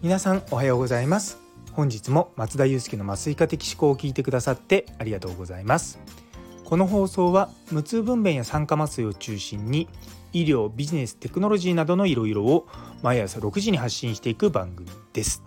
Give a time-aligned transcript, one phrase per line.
[0.00, 1.38] 皆さんおはようございます。
[1.72, 5.98] 本日も松田祐介の麻酔科的思考を聞いてくださってありがとうございます。
[6.64, 9.88] この放送は無痛分娩や酸化麻酔を中心に
[10.32, 12.68] 医療ビジネステクノロジーなどのいろいろを
[13.02, 15.42] 毎朝6時に発信していく番組です。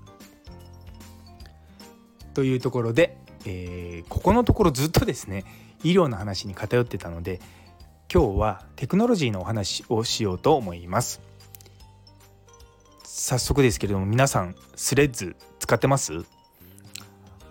[2.33, 5.45] というところで、えー、ここのところずっとですね
[5.81, 7.39] 医療の話に偏ってたので
[8.13, 11.30] 今日はテクノロジーのお話をしようと思います。
[13.21, 16.25] 早速ですけれども皆さんスレッズ使ってます？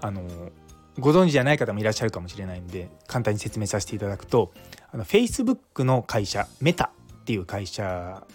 [0.00, 0.22] あの
[0.98, 4.52] ご存知じゃない方もいらっしゃるかもしれないんで簡単に説明させていただくと
[4.90, 8.26] あの Facebook の会社メタっていう会社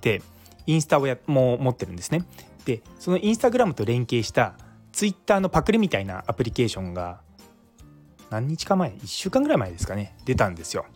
[0.00, 0.22] で
[0.66, 2.24] インスタをやも持ってるんですね。
[2.64, 4.54] でそのインスタグラムと連携した
[4.92, 7.20] ツイッターのパクリみたいなアプリケーションが
[8.30, 10.86] 何日か前1週間ぐらい前ですかね出たんですよ。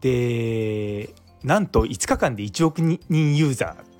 [0.00, 3.91] でなんと5日間で1億人ユーザー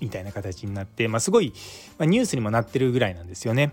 [0.00, 1.52] みたいな形になって、まあ、すごい、
[1.98, 3.72] まあ、ニュースにもなってるぐらいなんですよね。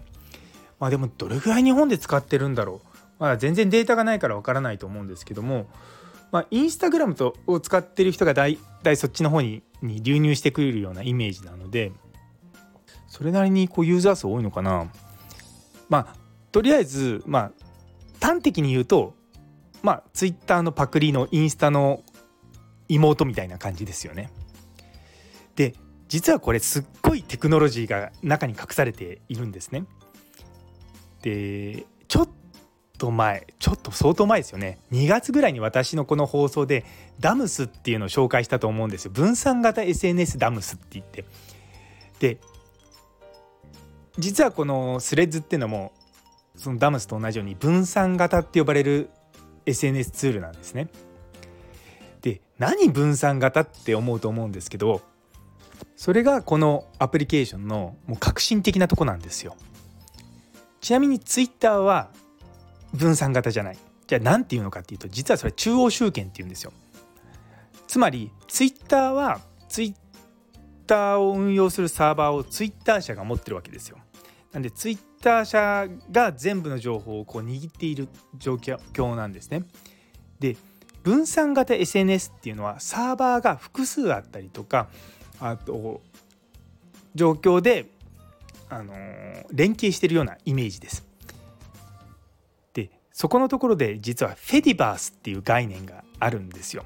[0.80, 2.88] まあ、でもどれぐらい日本で使ってるんだろう、
[3.20, 5.68] まあ、全然データがないからわからないと思うんですけども、
[6.32, 7.16] まあ、インスタグラム
[7.48, 11.92] を使ってる人が大体そっちの方にに流入してくるようなイメージなので
[13.08, 14.92] それなりにこうユーザー数多いのかな。
[15.88, 16.16] まあ
[16.52, 17.52] とりあえずまあ
[18.20, 19.14] 端的に言うと
[19.84, 22.02] まあツイッターのパクリのインスタの
[22.90, 24.32] 妹みたいな感じですよね。
[25.56, 25.76] で
[26.16, 29.84] 実はこれすっごいテクノロジーが中に隠されているんですね。
[31.22, 32.30] でちょっ
[32.98, 34.80] と前ちょっと相当前ですよね。
[34.94, 36.86] 2月ぐらいに私のこの放送で
[37.20, 39.12] ダムスっていうのを紹介したと思うんですよ。
[39.12, 41.26] 分散型 SNS ダムスって言って。
[42.20, 42.38] で
[44.18, 45.92] 実はこのスレッズっていうのも
[46.56, 49.10] そのダムスと同じように分散型って呼ばれる
[49.66, 50.88] SNS ツールなんですね。
[52.22, 55.02] で何分散型って思うと思うんですけど
[55.96, 59.56] それがこのアプリケーションのもう革新的なとこなんですよ。
[60.82, 62.12] ちなみにツイッターは
[62.94, 63.78] 分散型じゃない。
[64.08, 66.74] じゃあ何て言うのかっていうと実はそれ中央集権っていうんですよ。
[67.88, 69.96] つまりツイッターはツイッ
[70.86, 73.98] ターを運用するサーバーをツイッター社が持ってるわけですよ。
[74.52, 78.08] なんでツイッター社が全部の情報をこう握っている
[78.38, 79.64] 状況なんですね。
[80.40, 80.58] で
[81.04, 84.88] 分散型 SNS っていうのはサーバーが複数あったりとか
[85.50, 86.02] あと
[87.14, 87.86] 状況で、
[88.68, 88.94] あの
[89.52, 91.06] 連携してるようなイメージです。
[92.74, 96.84] でそこのところで実はフェディバースっていう概念があるんですよ。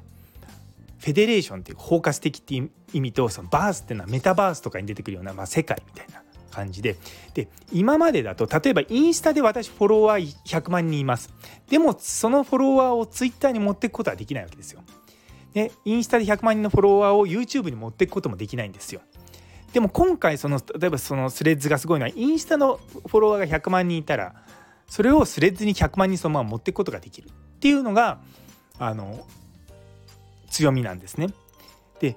[0.99, 6.21] フェデレーションっていう包括的っていう意味とそのバースっていうのはメタバースとかに出てくるような、まあ、世界みたいな
[6.51, 6.97] 感じで
[7.33, 11.33] で今までだと例えばインスタで私フォロワー100万人います
[11.69, 14.83] でもそのフォロワーをツイッターに持っていくことはできないわけですよ。
[15.53, 19.01] でインスタで100万人のフォロワーを YouTube に持っていくこともできないんですよ。
[19.73, 24.33] でも今回その例えばそのスレッズがすごいのはインスタのフォロワーが100万人いたら
[24.87, 28.19] それをスレッズに100万人そのまま持っていくことができるっていうのが
[28.79, 29.25] あの
[30.49, 31.27] 強みなんですね。
[31.99, 32.15] で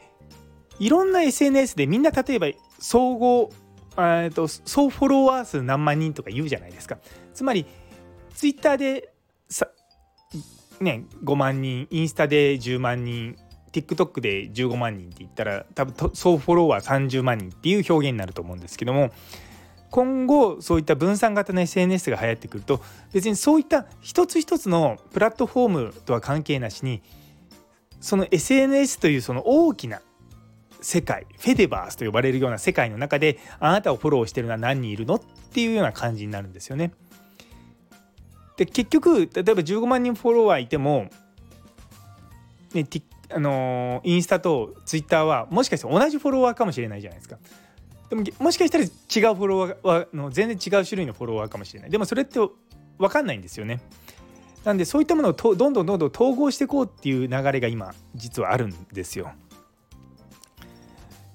[0.79, 2.47] いろんな SNS でみんな例えば
[2.79, 3.51] 総合
[3.99, 6.99] えと総フォロワー数何万人とか言うじゃないですか。
[7.35, 7.67] つまり
[8.35, 9.13] ツイッターで
[10.81, 13.37] ね5万人インスタで10万人
[13.73, 19.11] TikTok で15万人って言ったら多分総フォロワー30万人っていう表現になると思うんですけども
[19.91, 22.81] 今後そういった分散型の SNS が流行ってくると
[23.13, 27.03] 別にそういった一つ一つのプラットフォームとは関係なしに
[28.01, 30.01] その SNS というその大きな
[30.81, 35.21] 世界フェデバースと呼ばれるような世界の中であなたをフォローしてるのは何人いるのっ
[35.53, 36.93] ていうような感じになるんですよね。
[38.65, 41.11] で結局例えば15万人フォロワーいても、
[42.73, 42.87] ね、
[43.31, 47.39] あのインスタとツイッターはもしかして同じフォロワーかもしれないじゃないですか。
[48.09, 48.91] でももしかしたら違う
[49.35, 51.91] フォロワーはの全然違う種類のフォロワーかもしれない。
[51.91, 52.39] でもそれって
[52.99, 53.81] 分かんないんですよね。
[54.65, 59.33] なんでそういったものをどんどんどんどん統合していこうっていう流れが今実はあるんですよ。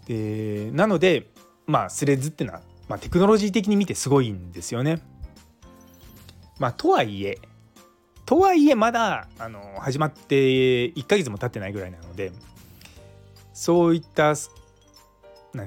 [0.06, 1.32] でなので
[1.66, 5.02] まあスレッズっていうのは、まあ、テクノロジー的に見てすごいんですよね。
[6.60, 7.40] まあ、とはいえ
[8.26, 12.32] とはいえまだあの始まって1ヶ月も経ってないぐらいなので
[13.54, 14.34] そういった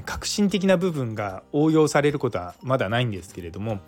[0.04, 3.80] 革新的な部分が応用されることはまだないんですけれども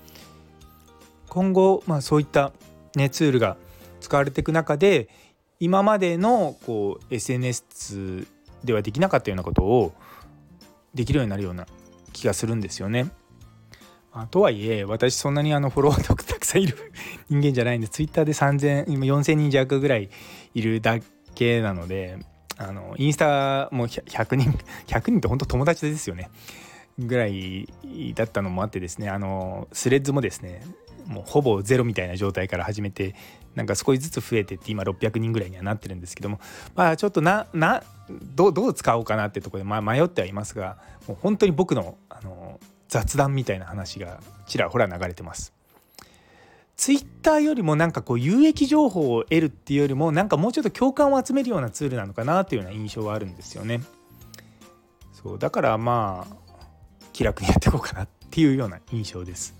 [1.29, 2.53] 今後、まあ、そういった、
[2.97, 3.57] ね、ツールが
[4.01, 5.09] 使われていく中で
[5.61, 8.27] 今までのこう SNS
[8.65, 9.93] ではできなかったようなことを
[10.95, 11.67] できるようになるような
[12.13, 13.11] 気がするんですよね。
[14.15, 16.77] まあ、とはいえ私そんなにあのフォロワーたくさんいる
[17.31, 20.11] 人間じゃないんでツイッターで3000今4000人弱ぐらい
[20.55, 20.99] いるだ
[21.35, 22.19] けなので
[22.59, 24.51] あのインスタも100人
[24.87, 26.31] 100人って本当友達ですよね。
[26.99, 27.67] ぐらい
[28.15, 30.63] だったのもあってですねあのスレッズもですね
[31.07, 33.15] もうほぼゼロみたいな状態から始めて
[33.55, 36.39] なんか少しずつ増えてって今600人ぐらいにはなってるんですけども
[36.75, 37.83] まあちょっとなな
[38.35, 40.77] どうどう使おうかなってとこで、まあ、迷ってはいますが
[41.09, 42.61] もう本当に僕のあの
[42.93, 45.55] 雑談みたいな話がちらほら流れてます。
[46.77, 53.81] ツイッターよりもなんかこう有益情報を得るっていうよりもなんかもうちょっと共感を集めるようなツールなのかなというような印象はあるんですよね。
[55.15, 56.37] そうだからまあ
[57.15, 59.55] 気楽にやっていこうかなっていうような印象です。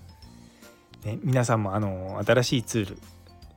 [1.03, 2.97] ね、皆さんもあの新しいツール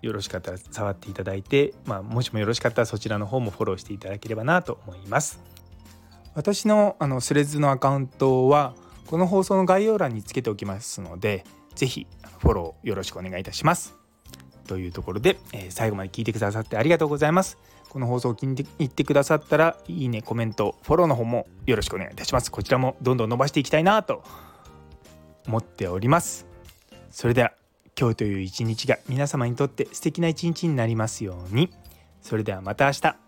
[0.00, 5.38] よろしかったら触っていただいて、まあ、もしもよろしかったらそちらの方もフォローしていただければなと思います。
[6.34, 8.74] 私のあのスレッズのアカウントは
[9.06, 11.44] この放送の概要欄につけておきますので
[11.74, 12.06] 是非
[12.38, 13.94] フォローよろしくお願いいたします。
[14.66, 17.56] というところで、えー、最後まで聞いてくださってありがとうございます。
[17.88, 22.50] この放送を気に入ってくださったらいいねコメントフォローの方もよろしくお願いいたします。
[22.50, 24.22] こちらもどんどん伸ばしていきたいなと
[25.46, 26.46] 思っております。
[27.10, 27.52] それでは
[27.98, 31.72] 今日という一日が皆様にとって素敵な一日になりますように。
[32.20, 33.25] それではまた明日。